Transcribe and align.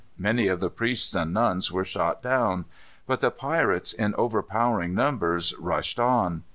Many 0.17 0.47
of 0.47 0.59
the 0.59 0.71
priests 0.71 1.13
and 1.13 1.31
nuns 1.31 1.71
were 1.71 1.85
shot 1.85 2.23
down. 2.23 2.65
But 3.05 3.21
the 3.21 3.29
pirates, 3.29 3.93
in 3.93 4.15
overpowering 4.15 4.95
numbers, 4.95 5.53
rushed 5.59 5.99
on. 5.99 6.41